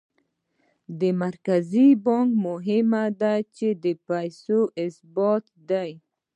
د 0.99 1.01
مرکزي 1.23 1.87
بانک 2.05 2.29
مهمه 2.47 3.03
دنده 3.21 3.67
د 3.83 3.85
پیسو 4.07 4.59
ثبات 4.97 5.45
دی. 5.69 5.91